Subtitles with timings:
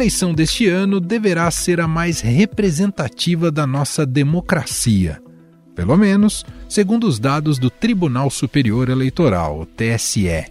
[0.00, 5.20] eleição deste ano deverá ser a mais representativa da nossa democracia.
[5.76, 10.46] Pelo menos, segundo os dados do Tribunal Superior Eleitoral, TSE.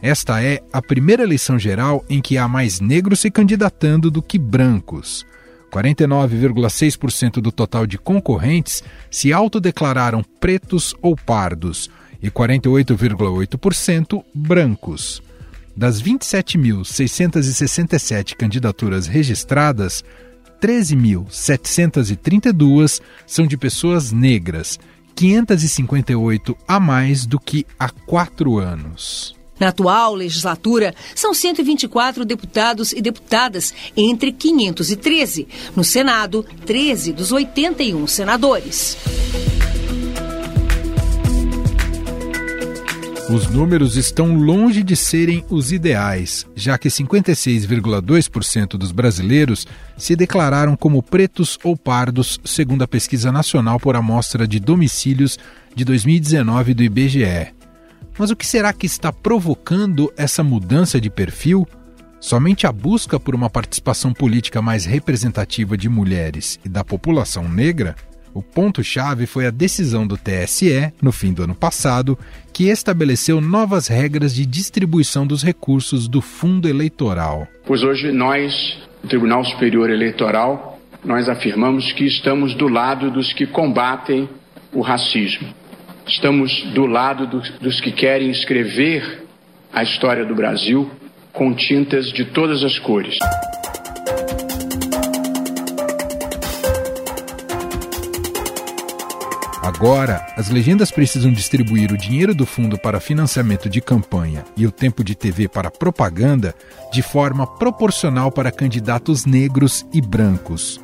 [0.00, 4.38] Esta é a primeira eleição geral em que há mais negros se candidatando do que
[4.38, 5.26] brancos.
[5.70, 11.90] 49,6% do total de concorrentes se autodeclararam pretos ou pardos
[12.22, 15.27] e 48,8% brancos.
[15.78, 20.02] Das 27.667 candidaturas registradas,
[20.60, 24.76] 13.732 são de pessoas negras,
[25.14, 29.36] 558 a mais do que há quatro anos.
[29.60, 35.46] Na atual legislatura, são 124 deputados e deputadas, entre 513.
[35.76, 38.96] No Senado, 13 dos 81 senadores.
[43.30, 49.66] Os números estão longe de serem os ideais, já que 56,2% dos brasileiros
[49.98, 55.38] se declararam como pretos ou pardos, segundo a pesquisa nacional por amostra de domicílios
[55.74, 57.52] de 2019 do IBGE.
[58.18, 61.68] Mas o que será que está provocando essa mudança de perfil?
[62.18, 67.94] Somente a busca por uma participação política mais representativa de mulheres e da população negra?
[68.38, 72.16] O ponto-chave foi a decisão do TSE, no fim do ano passado,
[72.52, 77.48] que estabeleceu novas regras de distribuição dos recursos do fundo eleitoral.
[77.66, 83.46] Pois hoje nós, o Tribunal Superior Eleitoral, nós afirmamos que estamos do lado dos que
[83.46, 84.28] combatem
[84.72, 85.48] o racismo
[86.08, 89.26] Estamos do lado dos, dos que querem escrever
[89.70, 90.90] a história do Brasil
[91.34, 93.18] com tintas de todas as cores.
[99.78, 104.72] Agora, as legendas precisam distribuir o dinheiro do fundo para financiamento de campanha e o
[104.72, 106.52] tempo de TV para propaganda
[106.92, 110.80] de forma proporcional para candidatos negros e brancos.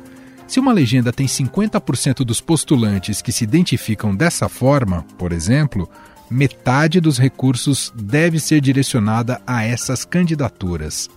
[0.47, 5.89] Se uma legenda tem 50% dos postulantes que se identificam dessa forma, por exemplo,
[6.29, 11.09] metade dos recursos deve ser direcionada a essas candidaturas.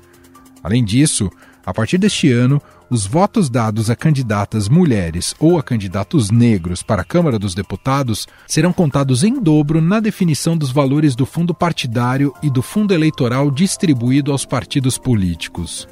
[0.64, 1.30] Além disso,
[1.64, 7.02] a partir deste ano, os votos dados a candidatas mulheres ou a candidatos negros para
[7.02, 12.32] a Câmara dos Deputados serão contados em dobro na definição dos valores do fundo partidário
[12.42, 15.86] e do fundo eleitoral distribuído aos partidos políticos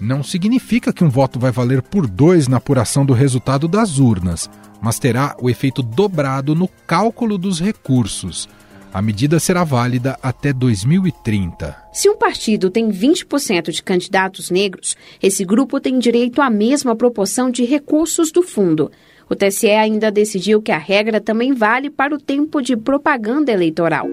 [0.00, 4.48] não significa que um voto vai valer por dois na apuração do resultado das urnas,
[4.80, 8.48] mas terá o efeito dobrado no cálculo dos recursos.
[8.92, 11.76] A medida será válida até 2030.
[11.92, 17.50] Se um partido tem 20% de candidatos negros, esse grupo tem direito à mesma proporção
[17.50, 18.90] de recursos do fundo.
[19.28, 24.06] O TSE ainda decidiu que a regra também vale para o tempo de propaganda eleitoral.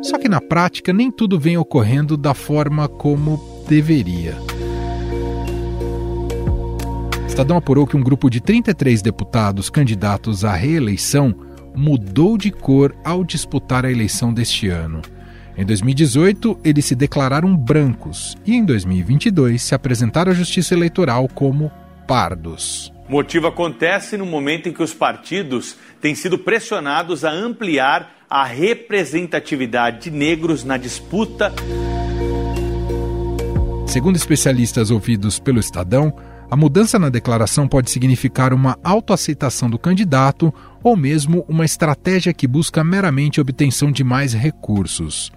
[0.00, 4.36] Só que na prática nem tudo vem ocorrendo da forma como deveria.
[7.26, 11.34] Estadão apurou que um grupo de 33 deputados candidatos à reeleição
[11.74, 15.02] mudou de cor ao disputar a eleição deste ano.
[15.56, 21.70] Em 2018, eles se declararam brancos e em 2022 se apresentaram à Justiça Eleitoral como
[22.06, 22.92] pardos.
[23.08, 28.44] O motivo acontece no momento em que os partidos têm sido pressionados a ampliar a
[28.44, 31.52] representatividade de negros na disputa
[33.92, 36.14] Segundo especialistas ouvidos pelo Estadão,
[36.50, 40.50] a mudança na declaração pode significar uma autoaceitação do candidato
[40.82, 45.30] ou mesmo uma estratégia que busca meramente a obtenção de mais recursos.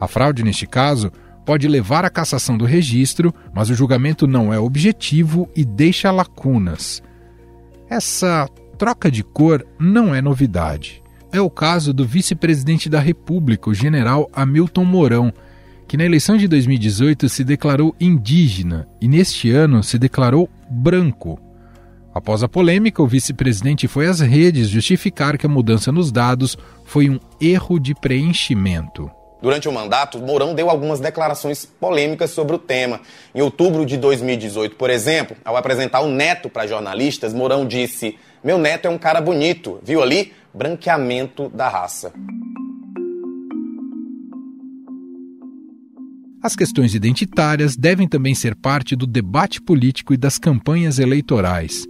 [0.00, 1.12] A fraude, neste caso,
[1.44, 7.02] pode levar à cassação do registro, mas o julgamento não é objetivo e deixa lacunas.
[7.88, 11.02] Essa troca de cor não é novidade.
[11.32, 15.32] É o caso do vice-presidente da República, o general Hamilton Mourão,
[15.86, 21.49] que na eleição de 2018 se declarou indígena e neste ano se declarou branco.
[22.12, 27.08] Após a polêmica, o vice-presidente foi às redes justificar que a mudança nos dados foi
[27.08, 29.08] um erro de preenchimento.
[29.40, 33.00] Durante o mandato, Mourão deu algumas declarações polêmicas sobre o tema.
[33.34, 38.58] Em outubro de 2018, por exemplo, ao apresentar o neto para jornalistas, Mourão disse: Meu
[38.58, 40.32] neto é um cara bonito, viu ali?
[40.52, 42.12] Branqueamento da raça.
[46.42, 51.86] As questões identitárias devem também ser parte do debate político e das campanhas eleitorais.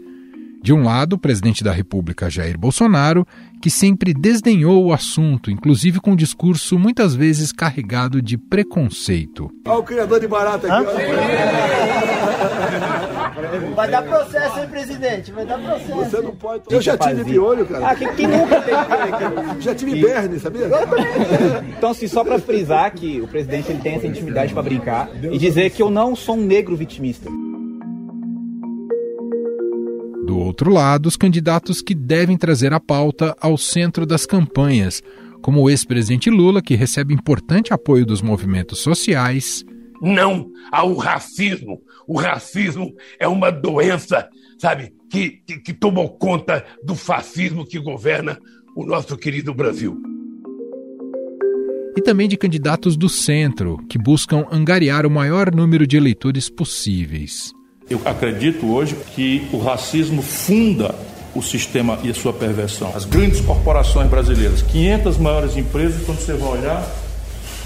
[0.63, 3.27] De um lado, o presidente da República, Jair Bolsonaro,
[3.63, 9.51] que sempre desdenhou o assunto, inclusive com um discurso muitas vezes carregado de preconceito.
[9.67, 10.87] Olha o criador de barata aqui.
[13.75, 15.33] Vai dar processo, hein, presidente?
[15.33, 15.95] Vai dar processo.
[15.95, 16.65] Você não pode.
[16.71, 17.89] Eu já tive piolho, cara.
[17.89, 20.69] Ah, quem, quem nunca teve Já tive berne, sabia?
[21.77, 25.39] Então, assim, só pra frisar que o presidente ele tem essa intimidade pra brincar e
[25.39, 27.31] dizer que eu não sou um negro vitimista.
[30.31, 35.03] Do outro lado, os candidatos que devem trazer a pauta ao centro das campanhas,
[35.43, 39.65] como o ex-presidente Lula, que recebe importante apoio dos movimentos sociais.
[40.01, 41.83] Não ao racismo.
[42.07, 48.39] O racismo é uma doença, sabe, que, que, que tomou conta do fascismo que governa
[48.77, 50.01] o nosso querido Brasil.
[51.97, 57.53] E também de candidatos do centro, que buscam angariar o maior número de eleitores possíveis.
[57.91, 60.95] Eu acredito hoje que o racismo funda
[61.35, 62.93] o sistema e a sua perversão.
[62.95, 66.89] As grandes corporações brasileiras, 500 maiores empresas, quando você vai olhar,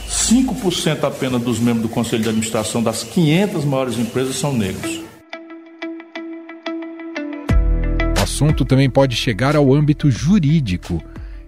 [0.08, 5.02] 5% apenas dos membros do conselho de administração das 500 maiores empresas são negros.
[8.18, 11.02] O assunto também pode chegar ao âmbito jurídico.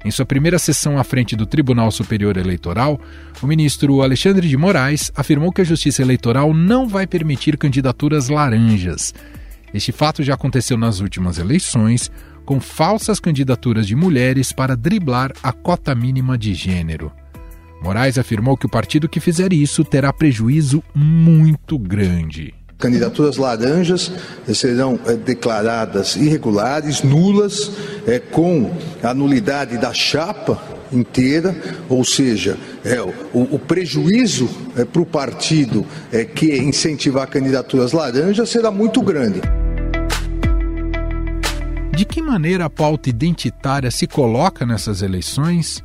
[0.07, 3.01] Em sua primeira sessão à frente do Tribunal Superior Eleitoral,
[3.43, 9.13] o ministro Alexandre de Moraes afirmou que a Justiça Eleitoral não vai permitir candidaturas laranjas.
[9.75, 12.09] Este fato já aconteceu nas últimas eleições,
[12.45, 17.11] com falsas candidaturas de mulheres para driblar a cota mínima de gênero.
[17.83, 22.55] Moraes afirmou que o partido que fizer isso terá prejuízo muito grande.
[22.79, 24.13] Candidaturas laranjas
[24.55, 27.71] serão é, declaradas irregulares, nulas,
[28.07, 28.71] é, com
[29.03, 30.61] a nulidade da chapa
[30.93, 31.57] inteira,
[31.89, 38.51] ou seja, é, o, o prejuízo é, para o partido é, que incentivar candidaturas laranjas
[38.51, 39.41] será muito grande.
[41.97, 45.83] De que maneira a pauta identitária se coloca nessas eleições?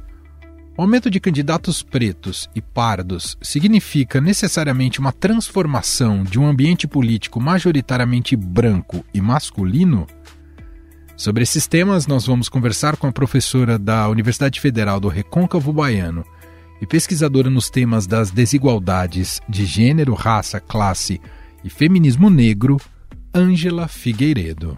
[0.78, 7.42] O aumento de candidatos pretos e pardos significa necessariamente uma transformação de um ambiente político
[7.42, 10.08] majoritariamente branco e masculino?
[11.18, 16.26] Sobre esses temas, nós vamos conversar com a professora da Universidade Federal do Recôncavo Baiano
[16.82, 21.20] e pesquisadora nos temas das desigualdades de gênero, raça, classe
[21.64, 22.78] e feminismo negro,
[23.36, 24.78] Ângela Figueiredo.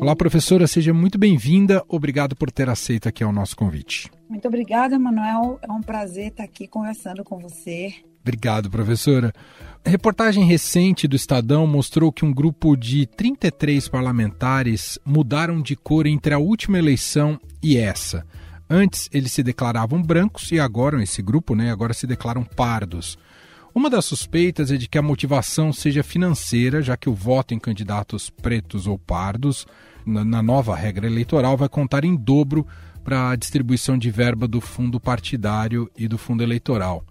[0.00, 1.84] Olá, professora, seja muito bem-vinda.
[1.88, 4.08] Obrigado por ter aceito aqui o nosso convite.
[4.28, 5.58] Muito obrigada, Manuel.
[5.60, 7.92] É um prazer estar aqui conversando com você.
[8.20, 9.32] Obrigado, professora.
[9.84, 16.06] A reportagem recente do Estadão mostrou que um grupo de 33 parlamentares mudaram de cor
[16.06, 18.24] entre a última eleição e essa.
[18.70, 23.18] Antes eles se declaravam brancos e agora esse grupo, né, agora se declaram pardos.
[23.78, 27.60] Uma das suspeitas é de que a motivação seja financeira, já que o voto em
[27.60, 29.68] candidatos pretos ou pardos
[30.04, 32.66] na nova regra eleitoral, vai contar em dobro
[33.04, 37.04] para a distribuição de verba do fundo partidário e do fundo eleitoral.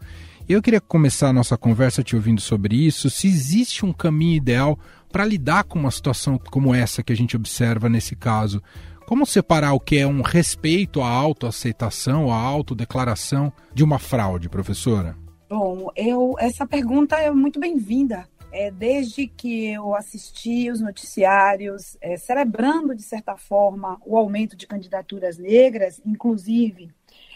[0.48, 4.78] Eu queria começar a nossa conversa te ouvindo sobre isso, se existe um caminho ideal
[5.10, 8.62] para lidar com uma situação como essa que a gente observa nesse caso.
[9.08, 15.27] Como separar o que é um respeito à autoaceitação, à autodeclaração de uma fraude, professora?
[15.50, 22.18] Bom, eu essa pergunta é muito bem-vinda, é, desde que eu assisti os noticiários, é,
[22.18, 26.92] celebrando, de certa forma, o aumento de candidaturas negras, inclusive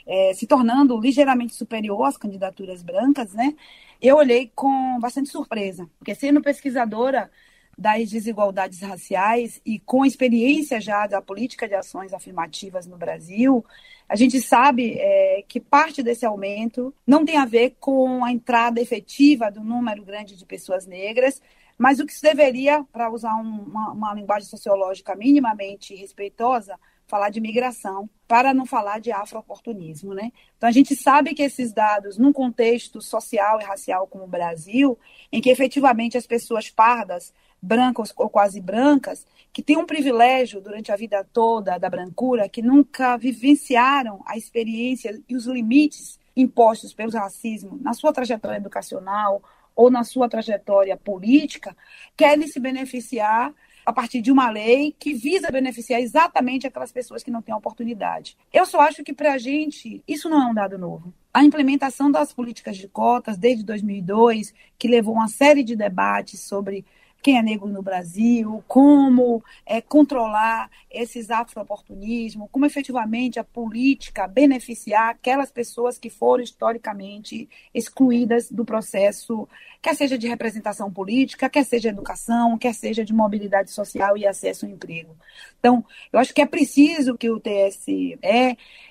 [0.05, 3.55] é, se tornando ligeiramente superior às candidaturas brancas, né?
[4.01, 7.31] Eu olhei com bastante surpresa, porque sendo pesquisadora
[7.77, 13.65] das desigualdades raciais e com experiência já da política de ações afirmativas no Brasil,
[14.07, 18.81] a gente sabe é, que parte desse aumento não tem a ver com a entrada
[18.81, 21.41] efetiva do número grande de pessoas negras,
[21.77, 27.29] mas o que se deveria, para usar um, uma, uma linguagem sociológica minimamente respeitosa, falar
[27.29, 30.31] de migração, para não falar de afrooportunismo, né?
[30.55, 34.97] Então a gente sabe que esses dados, num contexto social e racial como o Brasil,
[35.31, 40.91] em que efetivamente as pessoas pardas brancas ou quase brancas, que têm um privilégio durante
[40.91, 47.11] a vida toda da brancura, que nunca vivenciaram a experiência e os limites impostos pelo
[47.11, 49.43] racismo na sua trajetória educacional
[49.75, 51.75] ou na sua trajetória política,
[52.17, 53.53] querem se beneficiar
[53.85, 58.37] a partir de uma lei que visa beneficiar exatamente aquelas pessoas que não têm oportunidade.
[58.53, 61.13] Eu só acho que para a gente isso não é um dado novo.
[61.33, 66.85] A implementação das políticas de cotas desde 2002, que levou uma série de debates sobre
[67.21, 75.09] quem é negro no Brasil, como é, controlar esses afro-oportunismos, como efetivamente a política beneficiar
[75.09, 79.47] aquelas pessoas que foram historicamente excluídas do processo,
[79.81, 84.25] quer seja de representação política, quer seja de educação, quer seja de mobilidade social e
[84.25, 85.15] acesso ao emprego.
[85.59, 88.17] Então, eu acho que é preciso que o TSE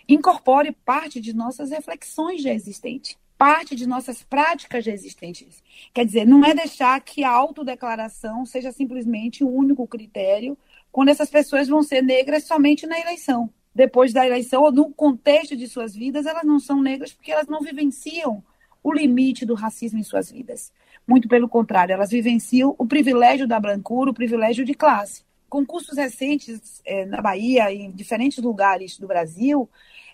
[0.09, 5.63] incorpore parte de nossas reflexões já existentes parte de nossas práticas existentes.
[5.95, 10.59] Quer dizer, não é deixar que a autodeclaração seja simplesmente o único critério
[10.93, 13.49] quando essas pessoas vão ser negras somente na eleição.
[13.75, 17.47] Depois da eleição, ou no contexto de suas vidas, elas não são negras porque elas
[17.47, 18.45] não vivenciam
[18.83, 20.71] o limite do racismo em suas vidas.
[21.07, 25.25] Muito pelo contrário, elas vivenciam o privilégio da brancura, o privilégio de classe.
[25.49, 29.67] Concursos recentes é, na Bahia em diferentes lugares do Brasil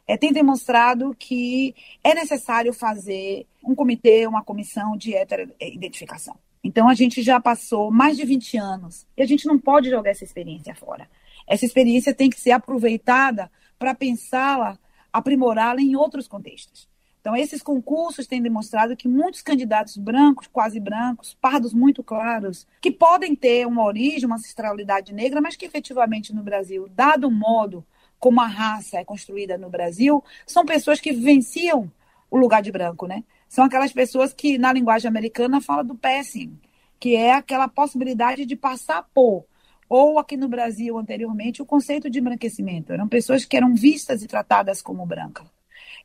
[0.06, 6.36] é, têm demonstrado que é necessário fazer um comitê, uma comissão de heteroidentificação.
[6.62, 10.10] Então, a gente já passou mais de 20 anos e a gente não pode jogar
[10.10, 11.08] essa experiência fora.
[11.46, 14.78] Essa experiência tem que ser aproveitada para pensá-la,
[15.12, 16.88] aprimorá-la em outros contextos.
[17.20, 22.90] Então, esses concursos têm demonstrado que muitos candidatos brancos, quase brancos, pardos muito claros, que
[22.90, 27.84] podem ter uma origem, uma ancestralidade negra, mas que efetivamente no Brasil, dado o modo
[28.18, 31.90] como a raça é construída no Brasil, são pessoas que vivenciam
[32.30, 33.24] o lugar de branco, né?
[33.48, 36.58] São aquelas pessoas que, na linguagem americana, fala do passing,
[36.98, 39.44] que é aquela possibilidade de passar por.
[39.88, 42.92] Ou aqui no Brasil, anteriormente, o conceito de embranquecimento.
[42.92, 45.46] Eram pessoas que eram vistas e tratadas como brancas.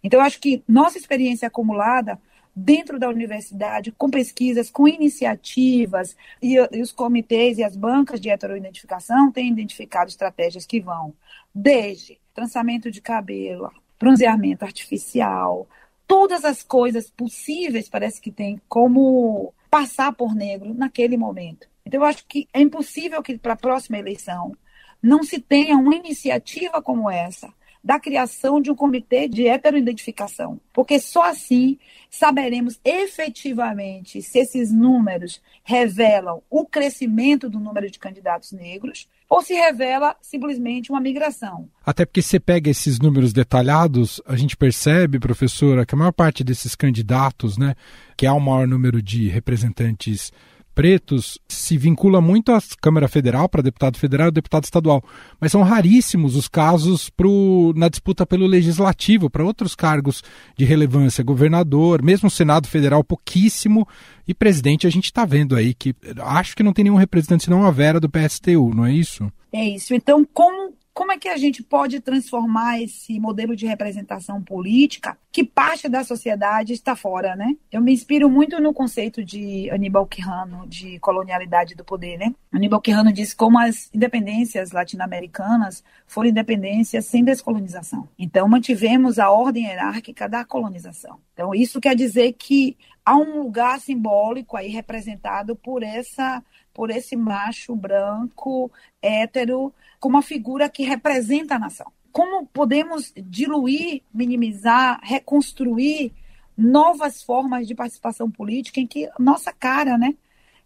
[0.04, 2.20] Então, acho que nossa experiência acumulada
[2.56, 8.30] dentro da universidade, com pesquisas, com iniciativas, e, e, os comitês e as bancas de
[8.30, 11.14] heteroidentificação têm identificado estratégias que vão
[11.54, 15.68] desde trançamento de cabelo, bronzeamento artificial,
[16.08, 21.68] todas as coisas possíveis parece que tem como passar por negro naquele momento.
[21.86, 24.56] Então, eu acho que é impossível que para a próxima eleição
[25.02, 27.52] não se tenha uma iniciativa como essa,
[27.84, 35.42] da criação de um comitê de heteroidentificação, porque só assim saberemos efetivamente se esses números
[35.64, 41.70] revelam o crescimento do número de candidatos negros ou se revela simplesmente uma migração.
[41.86, 46.44] Até porque você pega esses números detalhados, a gente percebe, professora, que a maior parte
[46.44, 47.74] desses candidatos, né,
[48.18, 50.34] que há o maior número de representantes
[50.74, 55.04] pretos se vincula muito à Câmara Federal, para deputado federal e deputado estadual.
[55.40, 60.24] Mas são raríssimos os casos pro, na disputa pelo legislativo, para outros cargos
[60.58, 63.88] de relevância, governador, mesmo Senado Federal, pouquíssimo.
[64.28, 67.66] E presidente, a gente está vendo aí que acho que não tem nenhum representante senão
[67.66, 69.32] a Vera do PSTU, não é isso?
[69.52, 69.94] É isso.
[69.94, 75.44] Então, como como é que a gente pode transformar esse modelo de representação política que
[75.44, 77.56] parte da sociedade está fora, né?
[77.72, 82.36] Eu me inspiro muito no conceito de Aníbal Quijano, de colonialidade do poder, né?
[82.52, 88.10] Aníbal Quijano diz como as independências latino-americanas foram independências sem descolonização.
[88.20, 91.20] Então, mantivemos a ordem hierárquica da colonização.
[91.34, 96.44] Então, isso quer dizer que há um lugar simbólico aí representado por essa
[96.74, 101.92] por esse macho branco hétero como uma figura que representa a nação.
[102.12, 106.14] Como podemos diluir, minimizar, reconstruir
[106.58, 110.16] novas formas de participação política em que nossa cara, né?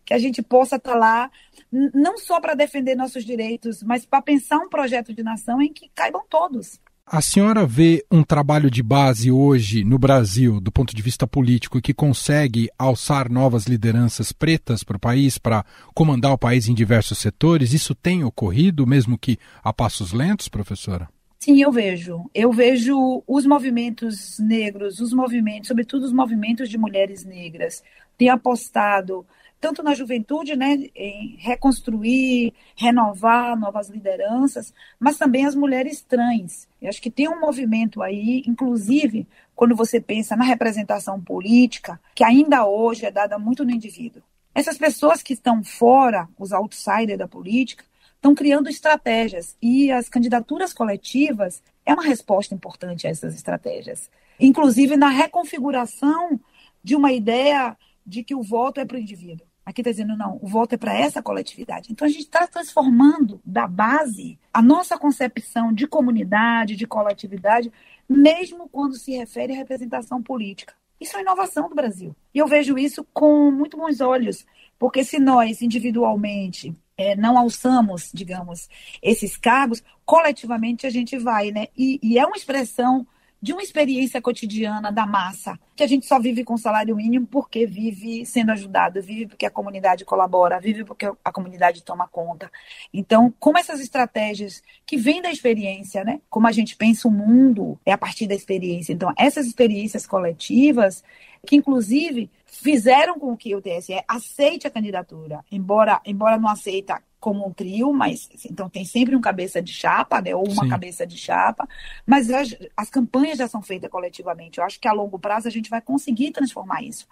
[0.04, 1.32] Que a gente possa estar lá,
[1.72, 5.90] não só para defender nossos direitos, mas para pensar um projeto de nação em que
[5.96, 6.80] caibam todos.
[7.08, 11.80] A senhora vê um trabalho de base hoje no Brasil, do ponto de vista político,
[11.80, 17.20] que consegue alçar novas lideranças pretas para o país, para comandar o país em diversos
[17.20, 17.74] setores?
[17.74, 21.08] Isso tem ocorrido, mesmo que a passos lentos, professora?
[21.38, 22.28] Sim, eu vejo.
[22.34, 27.84] Eu vejo os movimentos negros, os movimentos, sobretudo os movimentos de mulheres negras,
[28.18, 29.24] têm apostado
[29.60, 36.68] tanto na juventude, né, em reconstruir, renovar novas lideranças, mas também as mulheres trans.
[36.82, 42.24] Eu acho que tem um movimento aí, inclusive quando você pensa na representação política, que
[42.24, 44.22] ainda hoje é dada muito no indivíduo.
[44.54, 47.84] Essas pessoas que estão fora, os outsiders da política,
[48.16, 54.10] estão criando estratégias e as candidaturas coletivas é uma resposta importante a essas estratégias.
[54.40, 56.40] Inclusive na reconfiguração
[56.84, 59.48] de uma ideia de que o voto é para o indivíduo.
[59.66, 61.92] Aqui está dizendo, não, o voto é para essa coletividade.
[61.92, 67.72] Então, a gente está transformando da base a nossa concepção de comunidade, de coletividade,
[68.08, 70.76] mesmo quando se refere à representação política.
[71.02, 72.16] Isso é inovação do Brasil.
[72.32, 74.46] E eu vejo isso com muito bons olhos,
[74.78, 78.70] porque se nós, individualmente, é, não alçamos, digamos,
[79.02, 81.68] esses cargos, coletivamente a gente vai, né?
[81.76, 83.06] E, e é uma expressão
[83.46, 87.68] de uma experiência cotidiana da massa, que a gente só vive com salário mínimo porque
[87.68, 92.52] vive sendo ajudado, vive porque a comunidade colabora, vive porque a comunidade toma conta.
[92.92, 96.22] Então, como essas estratégias que vêm da experiência, né?
[96.28, 98.94] Como a gente pensa o mundo é a partir da experiência.
[98.94, 101.04] Então, essas experiências coletivas
[101.46, 107.48] que inclusive fizeram com que o TSE aceite a candidatura, embora embora não aceita como
[107.48, 110.70] um trio, mas assim, então tem sempre um cabeça de chapa, né, ou uma Sim.
[110.70, 111.68] cabeça de chapa,
[112.06, 114.60] mas as, as campanhas já são feitas coletivamente.
[114.60, 117.08] Eu acho que a longo prazo a gente vai conseguir transformar isso,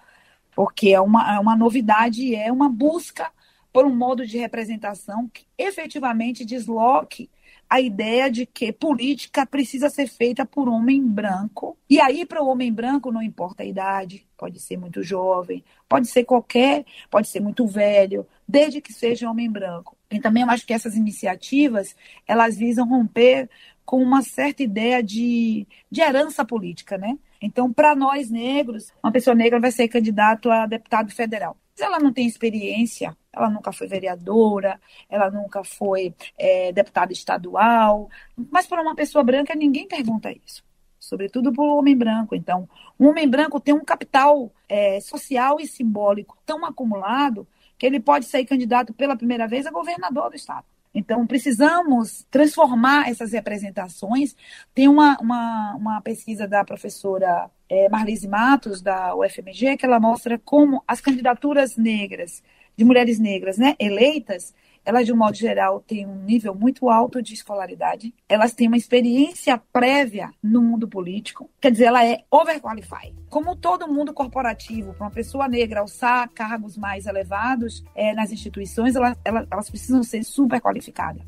[0.55, 3.31] porque é uma, é uma novidade, é uma busca
[3.71, 7.27] por um modo de representação que efetivamente desloque
[7.73, 11.75] a ideia de que política precisa ser feita por homem branco.
[11.89, 16.07] E aí, para o homem branco, não importa a idade, pode ser muito jovem, pode
[16.07, 19.97] ser qualquer, pode ser muito velho, desde que seja homem branco.
[20.11, 21.95] E também eu acho que essas iniciativas,
[22.27, 23.49] elas visam romper
[23.83, 27.17] com uma certa ideia de, de herança política, né?
[27.41, 31.57] Então, para nós negros, uma pessoa negra vai ser candidato a deputado federal.
[31.73, 38.09] Se ela não tem experiência, ela nunca foi vereadora, ela nunca foi é, deputada estadual,
[38.51, 40.63] mas para uma pessoa branca ninguém pergunta isso,
[40.99, 42.35] sobretudo para o homem branco.
[42.35, 47.47] Então, um homem branco tem um capital é, social e simbólico tão acumulado
[47.77, 50.65] que ele pode ser candidato pela primeira vez a governador do estado.
[50.93, 54.35] Então, precisamos transformar essas representações.
[54.75, 60.37] Tem uma, uma, uma pesquisa da professora é, Marlise Matos, da UFMG, que ela mostra
[60.37, 62.43] como as candidaturas negras,
[62.75, 64.53] de mulheres negras né, eleitas,
[64.85, 68.77] elas, de um modo geral, têm um nível muito alto de escolaridade, elas têm uma
[68.77, 73.15] experiência prévia no mundo político, quer dizer, ela é overqualified.
[73.29, 78.95] Como todo mundo corporativo, para uma pessoa negra alçar cargos mais elevados é, nas instituições,
[78.95, 81.23] elas, elas, precisam ser super qualificadas.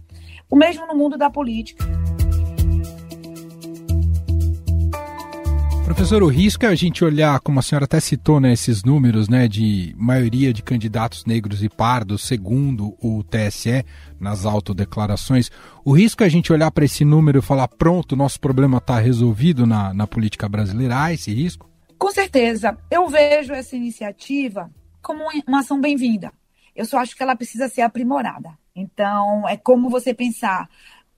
[0.50, 1.86] O mesmo no mundo da política.
[5.96, 9.30] Professor, o risco é a gente olhar, como a senhora até citou, né, esses números
[9.30, 13.86] né, de maioria de candidatos negros e pardos, segundo o TSE,
[14.20, 15.50] nas autodeclarações.
[15.86, 19.00] O risco é a gente olhar para esse número e falar: pronto, nosso problema está
[19.00, 21.02] resolvido na, na política brasileira.
[21.02, 21.72] Há esse risco?
[21.98, 22.78] Com certeza.
[22.92, 24.70] Eu vejo essa iniciativa
[25.02, 26.34] como uma ação bem-vinda.
[26.76, 28.50] Eu só acho que ela precisa ser aprimorada.
[28.76, 30.70] Então, é como você pensar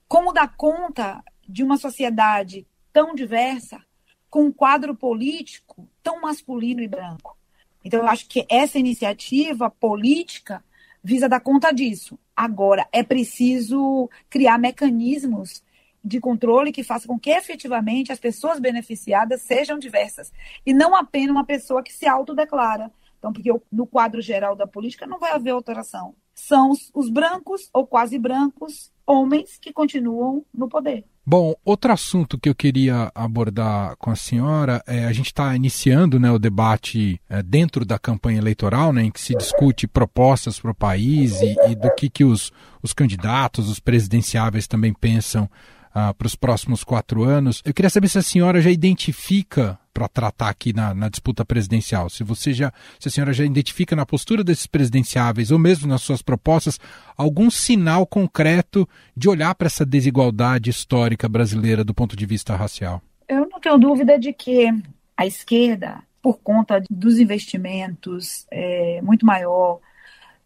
[0.07, 3.86] como dar conta de uma sociedade tão diversa
[4.29, 7.37] com um quadro político tão masculino e branco.
[7.83, 10.63] Então, eu acho que essa iniciativa política
[11.03, 12.19] visa dar conta disso.
[12.35, 15.63] Agora, é preciso criar mecanismos
[16.03, 20.31] de controle que façam com que efetivamente as pessoas beneficiadas sejam diversas
[20.65, 22.91] e não apenas uma pessoa que se autodeclara.
[23.17, 26.15] Então, porque no quadro geral da política não vai haver alteração.
[26.35, 31.03] São os, os brancos ou quase brancos homens que continuam no poder.
[31.29, 36.17] Bom, outro assunto que eu queria abordar com a senhora é a gente está iniciando
[36.17, 40.71] né, o debate é, dentro da campanha eleitoral, né, em que se discute propostas para
[40.71, 45.49] o país e, e, do que, que os, os candidatos, os presidenciáveis também pensam
[45.97, 47.63] uh, para os próximos quatro anos.
[47.65, 52.07] Eu queria saber se a senhora já identifica para tratar aqui na, na, disputa presidencial,
[52.07, 56.03] se você já, se a senhora já identifica na postura desses presidenciáveis ou mesmo nas
[56.03, 56.79] suas propostas
[57.17, 63.01] algum sinal concreto de olhar para essa desigualdade histórica brasileira do ponto de vista racial.
[63.27, 64.71] Eu não tenho dúvida de que
[65.17, 69.79] a esquerda, por conta dos investimentos é, muito maior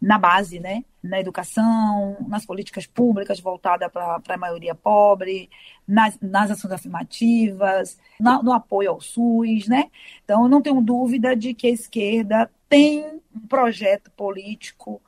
[0.02, 0.84] na base, né?
[1.04, 5.50] Na educação, nas políticas públicas voltadas para a maioria pobre,
[5.88, 9.92] nas, nas ações afirmativas, na, no apoio ao SUS, né?
[10.24, 15.00] Então, eu não tenho dúvida de que a esquerda tem um projeto político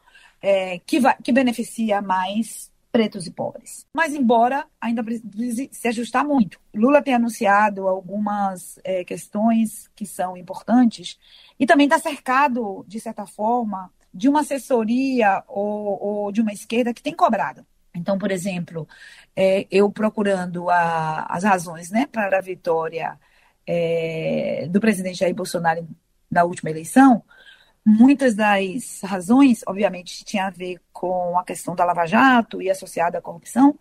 [0.41, 3.87] é, que, vai, que beneficia mais pretos e pobres.
[3.91, 6.59] Mas, embora ainda precise se ajustar muito.
[6.75, 11.17] Lula tem anunciado algumas é, questões que são importantes
[11.59, 16.93] e também está cercado, de certa forma, de uma assessoria ou, ou de uma esquerda
[16.93, 17.65] que tem cobrado.
[17.95, 18.87] Então, por exemplo,
[19.35, 23.19] é, eu procurando a, as razões né, para a vitória
[23.65, 25.87] é, do presidente Jair Bolsonaro
[26.29, 27.23] na última eleição,
[27.85, 33.17] muitas das razões, obviamente, tinham a ver com a questão da Lava Jato e associada
[33.17, 33.77] à corrupção,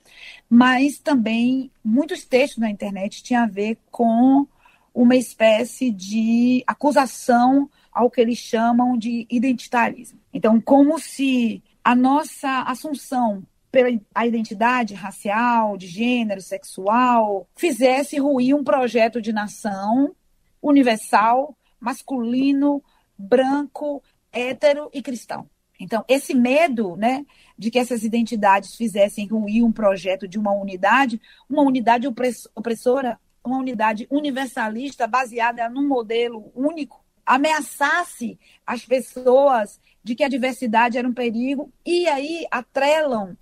[0.49, 4.47] mas também muitos textos na internet tinham a ver com
[4.95, 10.19] uma espécie de acusação ao que eles chamam de identitarismo.
[10.33, 13.89] Então, como se a nossa assunção pela
[14.27, 20.15] identidade racial, de gênero, sexual, fizesse ruir um projeto de nação
[20.61, 22.83] universal, masculino,
[23.17, 25.49] branco, hétero e cristão.
[25.81, 27.27] Então, esse medo né,
[27.59, 32.07] de que essas identidades fizessem ruir um projeto de uma unidade, uma unidade
[32.55, 40.99] opressora, uma unidade universalista baseada num modelo único, ameaçasse as pessoas de que a diversidade
[40.99, 43.37] era um perigo e aí atrelam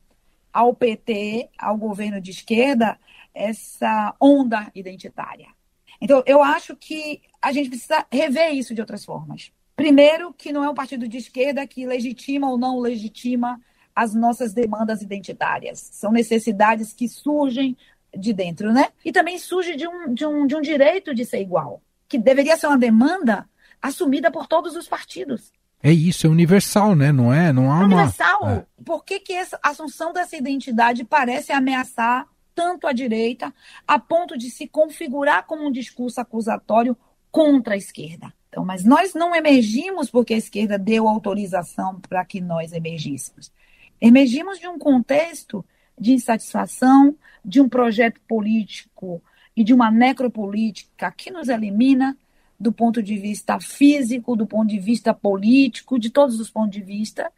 [0.52, 2.98] ao PT, ao governo de esquerda,
[3.34, 5.48] essa onda identitária.
[6.00, 9.52] Então, eu acho que a gente precisa rever isso de outras formas.
[9.76, 13.60] Primeiro, que não é um partido de esquerda que legitima ou não legitima
[13.94, 15.78] as nossas demandas identitárias.
[15.92, 17.76] São necessidades que surgem
[18.16, 18.88] de dentro, né?
[19.04, 22.56] E também surge de um, de um, de um direito de ser igual, que deveria
[22.56, 23.48] ser uma demanda
[23.80, 25.52] assumida por todos os partidos.
[25.82, 27.10] É isso, é universal, né?
[27.10, 27.52] Não é?
[27.52, 27.84] Não há uma.
[27.84, 28.48] Universal.
[28.48, 28.66] É.
[28.84, 33.54] Por que, que essa assunção dessa identidade parece ameaçar tanto a direita,
[33.88, 36.96] a ponto de se configurar como um discurso acusatório
[37.30, 38.32] contra a esquerda?
[38.50, 43.50] Então, mas nós não emergimos porque a esquerda deu autorização para que nós emergíssemos.
[44.00, 45.64] Emergimos de um contexto
[45.98, 47.14] de insatisfação,
[47.44, 49.22] de um projeto político
[49.56, 52.16] e de uma necropolítica que nos elimina
[52.60, 56.82] do ponto de vista físico, do ponto de vista político, de todos os pontos de
[56.82, 57.32] vista,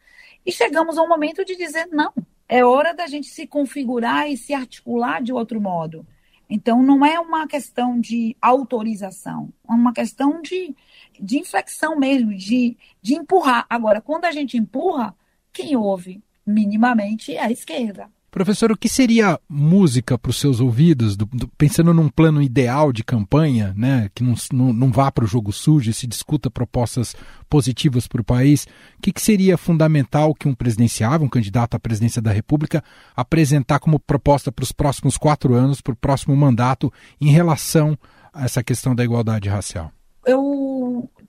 [0.45, 2.11] e chegamos ao momento de dizer não,
[2.49, 6.05] é hora da gente se configurar e se articular de outro modo.
[6.49, 10.75] Então, não é uma questão de autorização, é uma questão de,
[11.17, 13.65] de inflexão mesmo, de, de empurrar.
[13.69, 15.15] Agora, quando a gente empurra,
[15.53, 18.11] quem ouve minimamente é a esquerda.
[18.33, 22.91] Professor, o que seria música para os seus ouvidos, do, do, pensando num plano ideal
[22.91, 26.49] de campanha, né, que não, não, não vá para o jogo sujo e se discuta
[26.49, 27.15] propostas
[27.47, 28.63] positivas para o país,
[28.97, 32.83] o que, que seria fundamental que um presidenciável, um candidato à presidência da República,
[33.15, 36.91] apresentar como proposta para os próximos quatro anos, para o próximo mandato,
[37.21, 37.95] em relação
[38.33, 39.91] a essa questão da igualdade racial?
[40.25, 40.72] Eu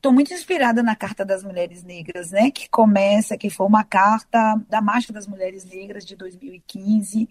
[0.04, 4.54] estou muito inspirada na Carta das Mulheres Negras, né, que começa, que foi uma carta
[4.68, 7.26] da Marcha das Mulheres Negras de 2015,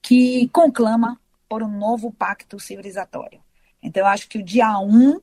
[0.00, 3.38] que conclama por um novo pacto civilizatório.
[3.82, 5.20] Então, eu acho que o dia 1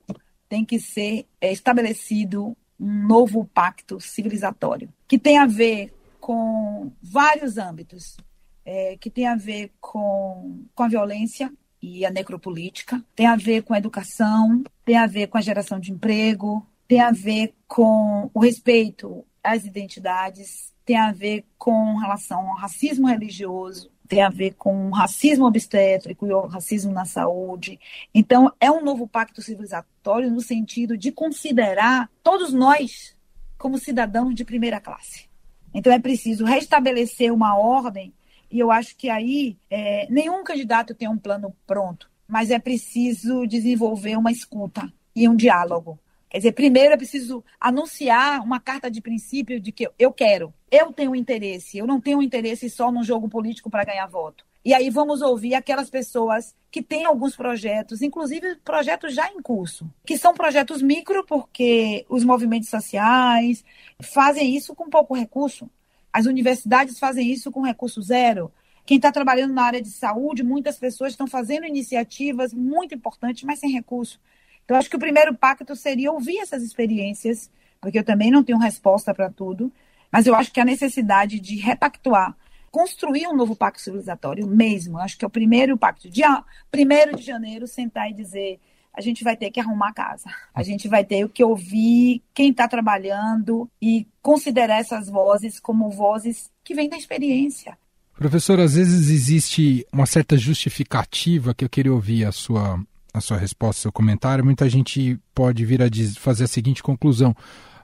[0.47, 7.57] tem que ser é, estabelecido um novo pacto civilizatório, que tem a ver com vários
[7.57, 8.17] âmbitos,
[8.63, 13.63] é, que tem a ver com, com a violência, e a necropolítica, tem a ver
[13.63, 18.29] com a educação, tem a ver com a geração de emprego, tem a ver com
[18.33, 24.53] o respeito às identidades, tem a ver com relação ao racismo religioso, tem a ver
[24.53, 27.79] com racismo obstétrico e o racismo na saúde.
[28.13, 33.15] Então, é um novo pacto civilizatório no sentido de considerar todos nós
[33.57, 35.27] como cidadãos de primeira classe.
[35.73, 38.13] Então, é preciso restabelecer uma ordem
[38.49, 43.45] e eu acho que aí é, nenhum candidato tem um plano pronto, mas é preciso
[43.45, 45.99] desenvolver uma escuta e um diálogo.
[46.29, 50.91] Quer dizer, primeiro é preciso anunciar uma carta de princípio de que eu quero, eu
[50.91, 54.45] tenho interesse, eu não tenho interesse só num jogo político para ganhar voto.
[54.67, 59.89] E aí vamos ouvir aquelas pessoas que têm alguns projetos, inclusive projetos já em curso,
[60.05, 63.63] que são projetos micro, porque os movimentos sociais
[64.01, 65.69] fazem isso com pouco recurso.
[66.11, 68.51] As universidades fazem isso com recurso zero.
[68.85, 73.59] Quem está trabalhando na área de saúde, muitas pessoas estão fazendo iniciativas muito importantes, mas
[73.59, 74.19] sem recurso.
[74.63, 78.57] Então, acho que o primeiro pacto seria ouvir essas experiências, porque eu também não tenho
[78.57, 79.71] resposta para tudo,
[80.11, 82.35] mas eu acho que a necessidade de repactuar,
[82.71, 86.09] construir um novo pacto civilizatório mesmo, acho que é o primeiro pacto.
[86.09, 86.43] Dia
[86.73, 88.59] 1 de janeiro, sentar e dizer
[88.97, 90.27] a gente vai ter que arrumar a casa.
[90.53, 96.49] A gente vai ter que ouvir quem está trabalhando e considerar essas vozes como vozes
[96.63, 97.77] que vêm da experiência.
[98.15, 102.83] Professor, às vezes existe uma certa justificativa que eu queria ouvir a sua,
[103.13, 104.43] a sua resposta, seu comentário.
[104.43, 105.87] Muita gente pode vir a
[106.19, 107.35] fazer a seguinte conclusão.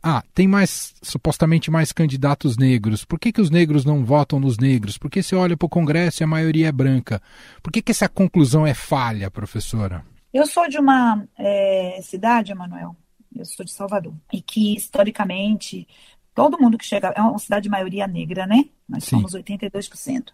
[0.02, 3.06] Ah, tem mais, supostamente mais candidatos negros.
[3.06, 4.98] Por que, que os negros não votam nos negros?
[4.98, 7.22] Porque se olha para o Congresso e a maioria é branca.
[7.62, 10.04] Por que, que essa conclusão é falha, professora?
[10.34, 12.96] Eu sou de uma é, cidade, Emanuel,
[13.36, 15.88] eu sou de Salvador, e que historicamente
[16.34, 18.66] todo mundo que chega, é uma cidade de maioria negra, né?
[18.90, 19.12] Nós Sim.
[19.12, 20.32] somos 82%.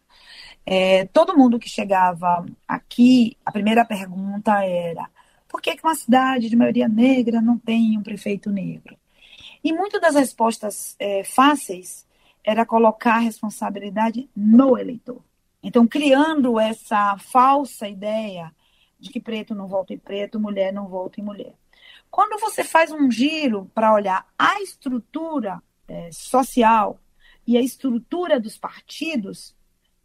[0.65, 5.09] É, todo mundo que chegava aqui, a primeira pergunta era:
[5.47, 8.97] por que, que uma cidade de maioria negra não tem um prefeito negro?
[9.61, 12.07] E muitas das respostas é, fáceis
[12.43, 15.21] era colocar a responsabilidade no eleitor.
[15.61, 18.53] Então, criando essa falsa ideia
[18.99, 21.53] de que preto não volta em preto, mulher não volta em mulher.
[22.11, 26.99] Quando você faz um giro para olhar a estrutura é, social
[27.45, 29.55] e a estrutura dos partidos,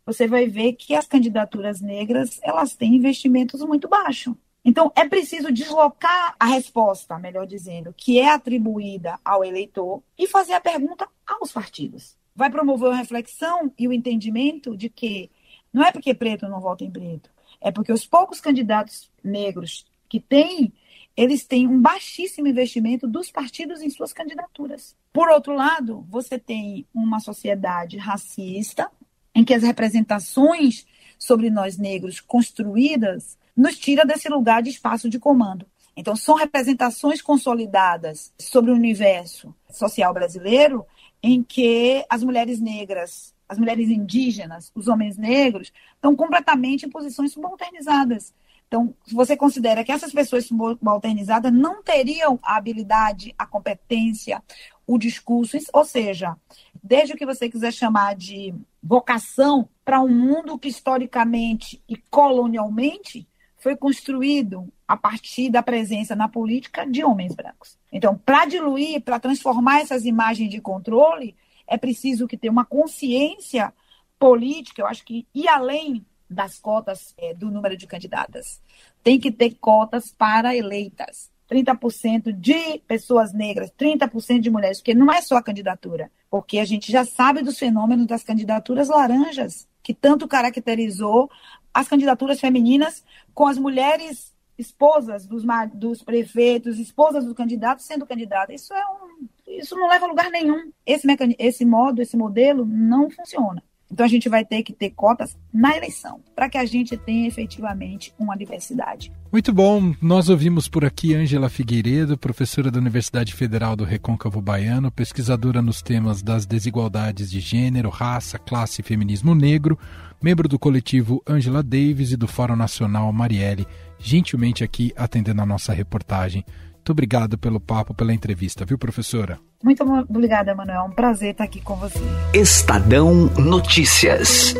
[0.04, 4.35] você vai ver que as candidaturas negras elas têm investimentos muito baixos.
[4.64, 10.54] Então, é preciso deslocar a resposta, melhor dizendo, que é atribuída ao eleitor e fazer
[10.54, 12.16] a pergunta aos partidos.
[12.35, 15.30] Vai promover a reflexão e o entendimento de que
[15.70, 17.30] não é porque preto não vota em preto,
[17.64, 20.70] é porque os poucos candidatos negros que têm,
[21.16, 24.94] eles têm um baixíssimo investimento dos partidos em suas candidaturas.
[25.11, 28.90] Por outro lado, você tem uma sociedade racista,
[29.35, 30.87] em que as representações
[31.18, 35.66] sobre nós negros construídas nos tira desse lugar de espaço de comando.
[35.96, 40.85] Então, são representações consolidadas sobre o universo social brasileiro
[41.22, 47.33] em que as mulheres negras as mulheres indígenas, os homens negros, estão completamente em posições
[47.33, 48.33] subalternizadas.
[48.66, 54.42] Então, se você considera que essas pessoas subalternizadas não teriam a habilidade, a competência,
[54.87, 56.37] o discurso, ou seja,
[56.83, 63.26] desde o que você quiser chamar de vocação para um mundo que historicamente e colonialmente
[63.59, 67.78] foi construído a partir da presença na política de homens brancos.
[67.90, 71.35] Então, para diluir, para transformar essas imagens de controle,
[71.66, 73.72] é preciso que tenha uma consciência
[74.18, 78.61] política, eu acho que ir além das cotas é, do número de candidatas.
[79.03, 81.31] Tem que ter cotas para eleitas.
[81.50, 86.64] 30% de pessoas negras, 30% de mulheres, porque não é só a candidatura, porque a
[86.64, 91.31] gente já sabe dos fenômenos das candidaturas laranjas, que tanto caracterizou
[91.72, 95.42] as candidaturas femininas com as mulheres esposas dos,
[95.74, 98.62] dos prefeitos, esposas dos candidatos sendo candidatas.
[98.62, 100.71] Isso é um, isso não leva a lugar nenhum.
[100.87, 101.31] Esse, mecan...
[101.38, 103.62] esse modo, esse modelo não funciona.
[103.90, 107.29] Então a gente vai ter que ter cotas na eleição, para que a gente tenha
[107.29, 109.12] efetivamente uma diversidade.
[109.31, 109.95] Muito bom.
[110.01, 115.83] Nós ouvimos por aqui Ângela Figueiredo, professora da Universidade Federal do Recôncavo Baiano, pesquisadora nos
[115.83, 119.79] temas das desigualdades de gênero, raça, classe e feminismo negro,
[120.21, 123.67] membro do coletivo Ângela Davis e do Fórum Nacional Marielle,
[123.99, 126.45] gentilmente aqui atendendo a nossa reportagem.
[126.85, 129.38] Muito obrigado pelo papo, pela entrevista, viu, professora?
[129.62, 130.81] Muito obrigada, Manuel.
[130.81, 131.99] É um prazer estar aqui com você.
[132.35, 134.55] Estadão Notícias.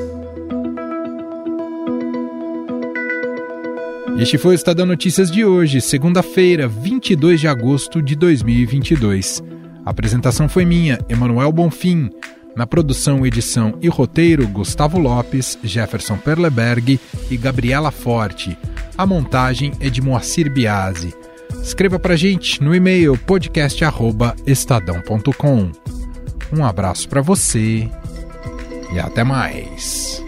[4.19, 9.45] Este foi o Estadão Notícias de hoje, segunda-feira, 22 de agosto de 2022.
[9.85, 12.09] A apresentação foi minha, Emanuel Bonfim.
[12.57, 16.99] Na produção, edição e roteiro, Gustavo Lopes, Jefferson Perleberg
[17.31, 18.57] e Gabriela Forte.
[18.97, 21.13] A montagem é de Moacir Biasi.
[21.63, 25.71] Escreva para gente no e-mail podcast@estadão.com.
[26.57, 27.87] Um abraço para você
[28.93, 30.24] e até mais.